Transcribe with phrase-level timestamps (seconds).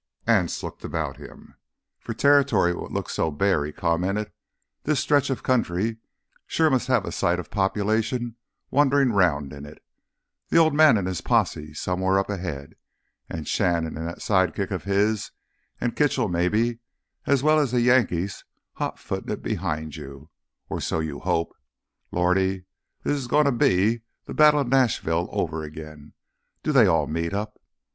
[0.25, 1.53] Anse looked about him.
[1.99, 4.31] "For territory what looks so bare," he commented,
[4.81, 5.97] "this stretch of country
[6.47, 8.35] sure must have a sight of population
[8.71, 9.77] wanderin' 'round in it.
[10.49, 12.73] Th' Old Man an' his posse somewheres up ahead,
[13.29, 15.33] an' Shannon an' that side kick of his,
[15.79, 16.79] an' Kitchell maybe,
[17.27, 18.43] as well as th' Yankees
[18.79, 21.55] hotfootin' it behind you—or so you hope.
[22.11, 22.63] Lordy,
[23.03, 26.13] this's gonna be th' Battle of Nashville over again'
[26.63, 27.61] do they all meet up!